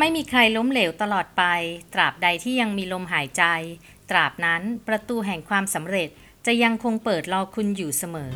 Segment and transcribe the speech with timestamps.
[0.00, 1.42] ไม่มีใครล้มเหลวตลอดไป
[1.94, 3.44] ตราบใดที่ยังมีลมหายใจ
[4.10, 6.08] ตราบนั้นประตูแห่งความสำเร็จ
[6.46, 8.34] จะยังคงเปิดรอคุณอยู่เสมอ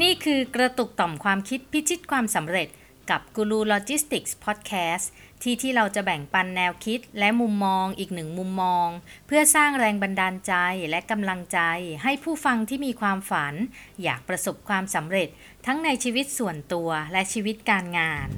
[0.00, 2.68] นี่คือกระตุกต่อมความคิดพิชิตความสำเร็จ
[3.10, 5.10] กับกูรูโลจิสติกส์พอดแคสต์
[5.42, 8.88] ที่ที่เราจะแบ่งปันแนวคิดและมุมมองอีกหนึ่งมุมมอง
[9.26, 10.54] เพื่อสร้างแรงบันดาลใจ
[10.90, 11.58] และกำลังใจ
[12.02, 13.54] ให้ผู้ฟังที่มีความฝัน
[14.02, 15.28] อยากประสบความสำเร็จ
[15.66, 18.28] ทั้งในชีวิตส่วนตัวและชีวิตการงาน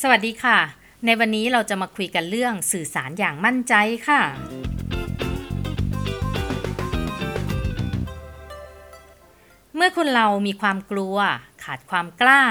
[0.00, 0.58] สวัสดีค่ะ
[1.06, 3.74] ในวันนี้เราจะมาคุยกันเรื่องสื่อสารอย่างมั่นใจ
[4.08, 4.22] ค่ะ
[9.84, 11.16] มื่อคนเรามีความกลัว
[11.64, 12.44] ขาดความกล้า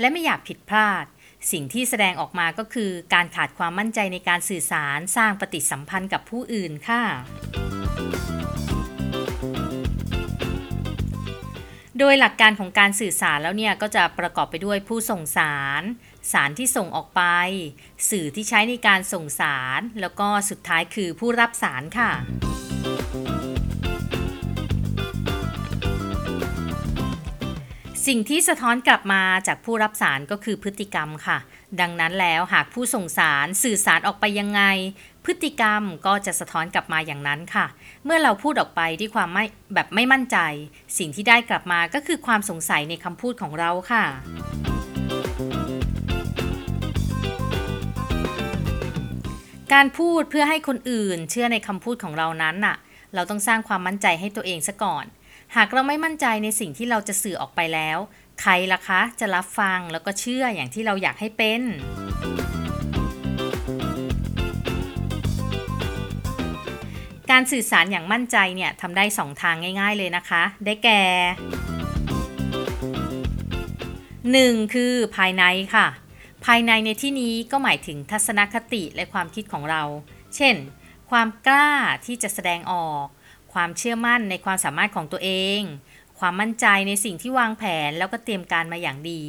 [0.00, 1.04] และไม่อยากผิดพลาด
[1.52, 7.02] สิ่งที่แสดงออกมาก็คือ การขาดความมั่นใจในการสื่อสารสร้างปฏิสัมพันธ์กับผู้อื่นค่ะ
[11.98, 15.82] โดยหลักการของการสื่อสารแล้วเนี่ยก็จะประกอบไปด้วยผู้ส่งสาร
[16.32, 17.22] สารที่ส่งออกไป
[18.10, 22.10] สื่อที่ใช้ในการส่งสาร แล้วก็สุดท้ายคือผู้รับสารค่ะ
[28.06, 31.38] สิ่งที่สะท้อนกลับมาจากผู้รับสารก็คือพฤติกรรมค่ะ
[31.80, 34.62] ดังนั้นแล้วหากผู้ส่งสารสื่อสารออกไปยังไง
[35.24, 37.66] พฤติกรรมก็จะสะท้อนกลับมาอย่างนั้นค่ะ
[38.04, 40.38] เมื่อเราพูดออกไปที่ความไม่แบบไม่มั่นใจ
[40.98, 44.04] สิ่งที่ได้กลับมาก็คือความสงสัยในคำพูดของเราค่ะ
[49.72, 52.76] การพูดเพื่อให้คนอื่นเชื่อในคำพูดของเรานั้นน่ะ
[53.14, 55.04] เราต้องสร้างความมั่นใจให้ตัวเองซะก่อน
[55.56, 57.98] หากเราไม่มั่นใจในสิ่งที่เราจะสื่อออกไปแล้ว
[58.40, 61.62] ใครล่ะคะ จะรับฟังแล้วก็เชื่ออย่างที่เราอยากให้เป็น
[67.30, 71.02] การสื่อสารอย่างมั่นใจเนี่ยทำได้สองทางง่าย ๆเลยนะคะ ได้แก่
[74.52, 74.74] 1.
[74.74, 75.44] คือภายใน
[75.74, 75.86] ค่ะ
[76.44, 79.82] ภายในในที่นี้ก็หมายถึงทัศนคติและความคิดของเรา
[80.36, 80.54] เช่น
[81.10, 81.70] ความกล้า
[82.06, 83.06] ที่จะแสดงออก
[83.54, 85.60] ความเชื่อมั่นในความสามารถของตัวเอง
[86.18, 89.20] ความมั่นใจในสิ่งที่วางแผนแล้วก็เตรียมการมาอย่างดี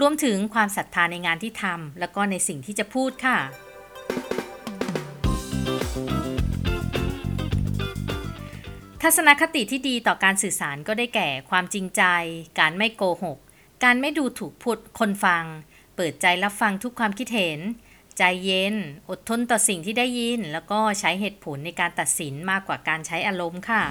[0.00, 3.38] รวมถึงความศรัทธาในงานที่ทำแล้วก็ในสิ่งที่จะพูดค่ะ
[9.02, 12.02] ทัศนคติที่ดีต่อการสื่อสารก็ได้แก่ความจริงใจ
[12.60, 13.38] การไม่โกหก
[13.84, 15.44] การไม่ดูถูกพูดคนฟัง
[15.96, 17.58] เปิดใจรับฟังทุกความคิดเห็น
[18.18, 18.74] ใจเย็น
[19.10, 23.82] อดทนต่อสิ่งที่ได้ยิน แล้วก็ใช้เหตุผลในการตัดสินมากกว่าการใช้อารมณ์ค่ะ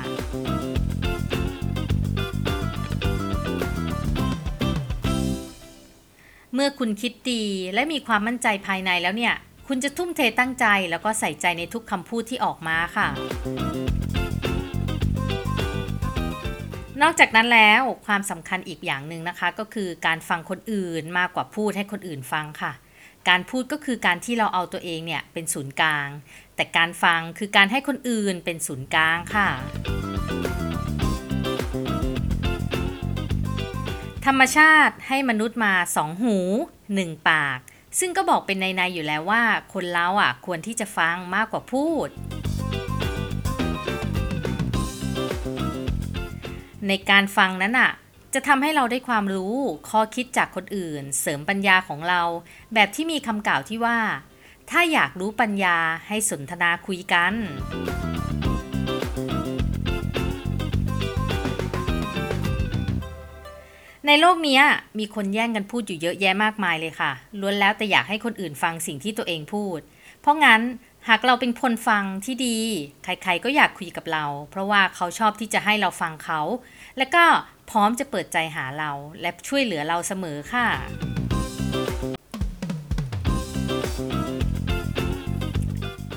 [6.54, 7.44] เมื่อคุณคิดดี
[7.74, 9.34] และมีความมั่นใจภายในแล้วเนี่ย
[9.68, 13.08] คุณจะทุ่มเทตั้งใจแล้วก็ใส่ใจในทุกคำพูดที่ออกมาค่ะ
[17.02, 22.72] นอกจากนั้นแล้วความสำคัญอีกอย่างหนึ่งนะคะ ก็คือการฟังคนอื่นมากกว่าพูดให้คนอื่นฟังค่ะ
[23.30, 26.08] การพูดก็คือการที่เราเอาตัวเองเนี่ยเป็นศูนย์กลาง
[26.56, 29.50] แต่การฟังคือการให้คนอื่นเป็นศูนย์กลางค่ะ
[34.26, 36.38] ธรรมชาติให้มนุษย์มาสองหู
[36.94, 37.60] หนึ่งปาก
[38.00, 39.44] ซึ่งก็บอกเป็นในๆอยู่แล้วว่า
[39.74, 42.10] คนเราอะควรที่จะฟังมากกว่าพูด
[46.88, 47.92] ในการฟังนั้นอะ
[48.36, 49.56] จะทำให้เราได้ความรู้
[49.90, 52.22] ข้อคิดจากคนอื่น เสริมปัญญาของเรา
[52.74, 53.98] แบบที่มีคำกล่าวที่ว่า
[54.70, 55.78] ถ้าอยากรู้ปัญญา
[56.08, 57.34] ให้สนทนาคุยกัน
[64.08, 64.62] ในโลกนี้
[65.00, 69.80] มีคนแย่งกันพูดอยู่เยอะแยะมากมายเลยค่ะ ล้วนแล้วแต่อยากให้คนอื่นฟังสิ่งที่ตัวเองพูด
[70.22, 70.62] เพราะงั้น
[71.10, 72.58] หากเราเป็นคนฟังที่ดี
[73.04, 76.42] ใครๆก็อยากคุยกับเรา เพราะว่าเขาชอบที่จะให้เราฟังเขา
[76.98, 77.24] และก็
[77.70, 78.92] พร้อมจะเปิดใจหาเรา
[79.22, 80.68] และช่วยเหลือเราเสมอค่ะ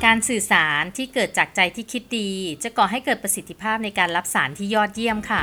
[0.05, 2.31] การสื่อสารที่เกิดจากใจที่คิดดี
[2.63, 5.43] จะก่อให้เกิดประสิทธิภาพในการรับสารที่ยอดเยี่ยมค่ะ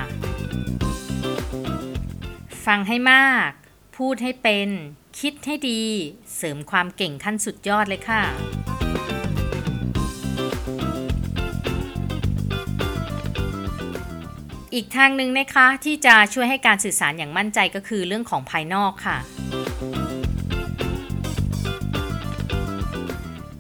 [2.65, 3.51] ฟังให้มาก
[3.97, 4.69] พูดให้เป็น
[5.19, 5.81] คิดให้ดี
[6.35, 8.21] เสริมความเก่งขั้นสุดยอดเลยค่ะ
[14.75, 19.17] อีกทางหนึ่งนะคะที่จะช่วยให้การสื่อสารอย่างมั่นใจก็คือเรื่องของภายนอกค่ะ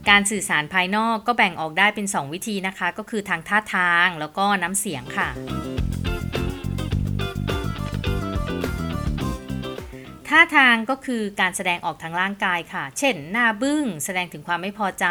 [0.09, 5.29] การสื่อสารภายนอกก็แบ่งออกได้เป็น 2 วิธีนะคะ ก็คือทางท่าทางแล้วก็น้ำเสียงค่ะ
[10.35, 15.07] ท่าทางก็คือการแสดงออกทางร่างกายค่ะ เช่น หน้าบึ้ง แสดงถึงความไม่พอใจ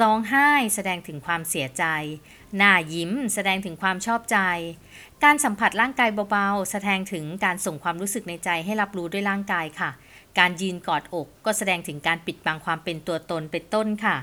[0.00, 1.84] ร้องไห้ แสดงถึงความเสียใจ
[2.56, 4.38] หน้ายิ้มแสดงถึงความชอบใจ
[5.24, 9.90] การสัมผัสร่างกายเบาๆ แสดงถึงการส่งความรู้สึกในใจให้รับรู้ด้วยร่างกายค่ะ
[10.38, 14.16] การยืนกอดอกก็แสดงถึงการปิดบังความเป็นตัวตนเป็นต้นค่ะ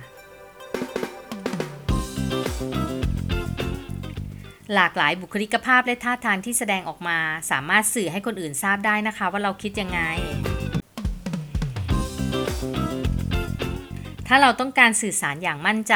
[4.74, 7.18] หลากหลายบุคลิกภาพและท่าทางที่แสดงออกมา
[7.52, 10.00] สามารถสื่อให้คนอื่นทราบได้นะคะ ว่าเราคิดยังไง
[14.36, 15.96] ถ้าเราต้องการสื่อสารอย่างมั่นใจ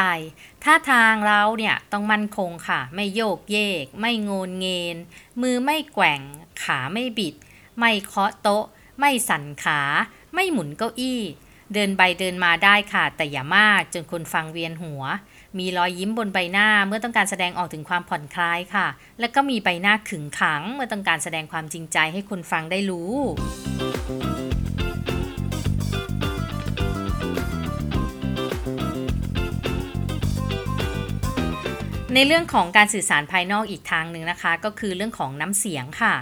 [0.63, 4.97] ท่าทางเราเนี่ยต้องมั่นคงค่ะ ไม่โยกเยก ไม่งนเงน
[5.41, 6.21] มือไม่แกว่ง
[6.63, 7.35] ขาไม่บิด
[7.79, 8.65] ไม่เคาะโต๊ะ
[8.99, 9.81] ไม่สั่นขา
[10.33, 11.21] ไม่หมุนเก้าอี้
[11.73, 15.03] เดินไปเดินมาได้ค่ะ แต่อย่ามากจนคนฟังเวียนหัว
[15.57, 18.87] มีรอยยิ้มบนใบหน้าเมื่อต้องการแสดงออกถึงความผ่อนคลายค่ะ
[19.19, 23.13] และก็มีใบหน้าขึงขัง เมื่อต้องการแสดงความจริงใจให้คนฟังได้รู้
[32.19, 36.15] ในเรื่องของการสื่อสารภายนอกอีกทางหนึ่งนะคะ ก็คือเรื่องของน้ำเสียงค่ะ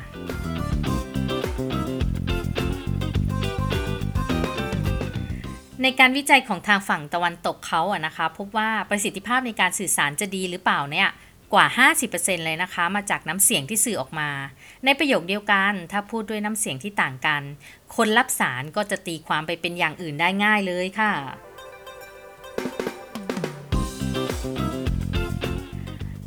[5.81, 11.09] ในการวิจัยของทางฝั่งตะวันตกเขาอะนะคะ พบว่าประสิทธิภาพในการสื่อสารจะดีหรือเปล่าเนี่ย
[11.53, 11.65] กว่า
[12.05, 14.29] 50%เลยนะคะ มาจากน้ำเสียงที่สื่อออกมา
[14.85, 17.41] ในประโยคเดียวกัน ถ้าพูดด้วยน้ำเสียงที่ต่างกัน
[17.95, 21.13] คนรับสารก็จะตีความไปเป็นอย่างอื่นได้ง่ายเลยค่ะ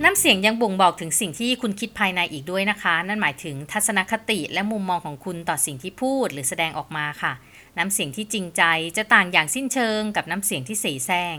[0.05, 7.33] น้ำเสียงยังบ่งบอกถึงสิ่งที่คุณคิดภายในอีกด้วยนะคะ นั่นหมายถึงทัศนคติและมุมมองของคุณต่อสิ่งที่พูดหรือแสดงออกมาค่ะ
[7.79, 8.63] น้ำเสียงที่จริงใจ
[8.97, 11.37] จะต่างอย่างสิ้นเชิงกับน้ำเสียงที่เสแสร้ง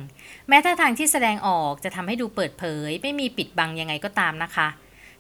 [0.48, 4.68] แม้ท่าทางที่แสดงออกจะทำให้ดูเปิดเผย ไม่มีปิดบังยังไงก็ตามนะคะ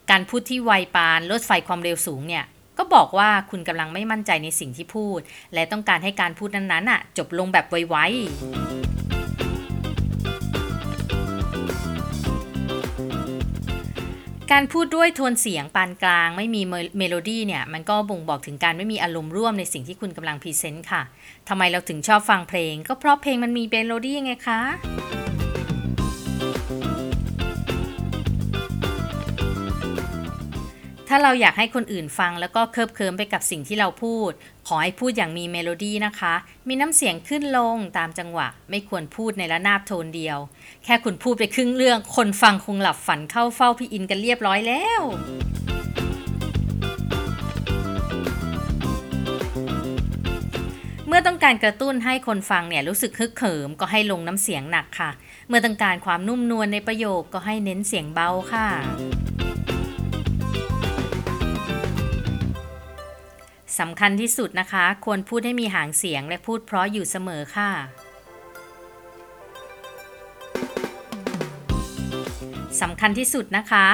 [0.09, 2.43] การพูดที่ไวปานรถไฟความเร็วสูงเนี่ย
[2.77, 5.19] ก็บอกว่าคุณกำลังไม่มั่นใจในสิ่งที่พูด
[5.53, 8.78] และต้องการให้การพูดนั้นๆอะจบลงแบบไวๆ
[14.55, 16.61] การพูดด้วยโทนเสียงปานกลาง ไม่มี
[16.97, 21.01] เมโลดี้เนี่ย มันก็บ่งบอกถึงการไม่มีอารมณ์ร่วมในสิ่งที่คุณกำลัง present ค่ะ
[21.47, 24.61] ทำไมเราถึงชอบฟังเพลง ก็เพราะเพลงมันมีเมโลดี้ไงคะ
[31.07, 34.31] ถ้าเราอยากให้คนอื่นฟังแล้วก็เคลิบเคลิ้มไปกับสิ่งที่เราพูด
[34.71, 36.33] ขอให้พูดอย่างมีเมโลดี้นะคะ
[36.67, 40.37] มีน้ำเสียงขึ้นลงตามจังหวะ ไม่ควรพูดในระนาบโทนเดียว
[40.83, 45.01] แค่คุณพูดไปครึ่งเรื่อง คนฟังคงหลับฝันเข้าเฝ้าพี่อินกันเรียบร้อยแล้ว
[51.07, 55.11] เมื่อต้องการกระตุ้นให้คนฟังเนี่ยรู้สึกฮึกเหิมก็ให้ลงน้ำเสียงหนักค่ะ
[55.47, 58.67] เมื่อต้องการความนุ่มนวลในประโยคก็ให้เน้นเสียงเบาค่ะ
[63.79, 67.69] สำคัญที่สุดนะคะ ควรพูดให้มีหางเสียงและพูดเพราะอยู่เสมอค่ะ
[72.81, 73.87] สำคัญที่สุดนะคะ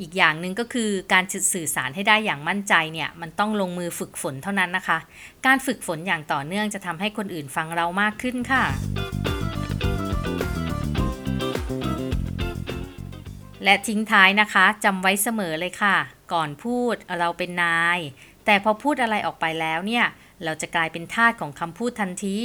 [0.00, 1.24] อีกอย่างหนึ่งก็คือการ
[1.54, 4.98] สื่อสารให้ได้อย่างมั่นใจเนี่ยมันต้องลงมือฝึกฝนเท่านั้นนะคะ
[5.46, 8.64] การฝึกฝนอย่างต่อเนื่องจะทำให้คนอื่นฟังเรามากขึ้นค่ะ
[13.64, 15.96] และทิ้งท้ายนะคะจำไว้เสมอเลยค่ะ
[16.32, 17.98] ก่อนพูดเราเป็นนาย
[18.46, 20.06] แต่พอพูดอะไรออกไปแล้วเนี่ย
[20.44, 22.40] เราจะกลายเป็นทาสของคำพูดทันที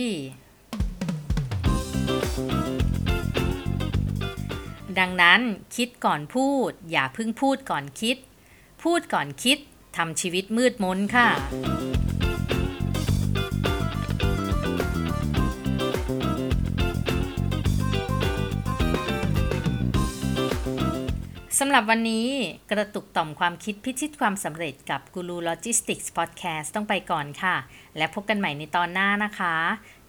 [5.00, 5.41] ดังนั้น
[5.75, 8.17] คิดก่อนพูด อย่าเพิ่งพูดก่อนคิด
[8.84, 9.58] พูดก่อนคิด
[9.98, 11.29] ทำชีวิตมืดมนค่ะ
[21.63, 22.27] สำหรับวันนี้
[22.72, 27.56] กระตุกต่อมความคิดพิชิตความสำเร็จกับกูรูโลจิสติกส์พอดแคสต์ต้องไปก่อนค่ะ
[27.98, 29.56] และพบกันใหม่ในตอนหน้านะคะ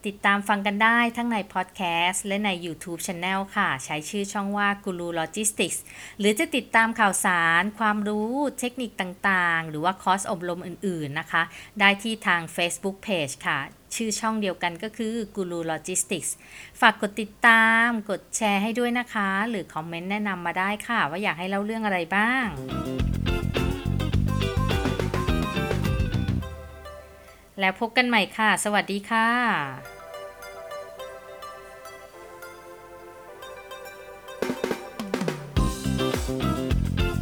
[0.07, 5.83] ติดตามฟังกันได้ทั้งในพอดแคสต์และใน YouTube Channel ค่ะ ใช้ชื่อช่องว่ากูรูโลจิสติกส์
[6.19, 11.43] หรือจะติดตามข่าวสาร ความรู้เทคนิคต่างๆ หรือว่าคอร์สอบรมอื่นๆนะคะ
[11.81, 13.61] ได้ที่ทาง Facebook Page ค่ะ
[13.95, 16.35] ชื่อช่องเดียวกันก็คือกูรูโลจิสติกส์
[16.81, 22.47] ฝากกดติดตาม กดแชร์ให้ด้วยนะคะ หรือคอมเมนต์แนะนำมาได้ค่ะ ว่าอยากให้เล่าเรื่องอะไรบ้าง
[27.61, 29.92] แล้วพบกันใหม่ค่ะ สวัสดีค่ะ